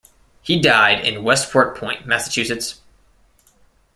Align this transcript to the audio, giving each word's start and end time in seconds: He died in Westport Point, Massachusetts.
He 0.41 0.59
died 0.59 1.05
in 1.05 1.23
Westport 1.23 1.77
Point, 1.77 2.07
Massachusetts. 2.07 2.81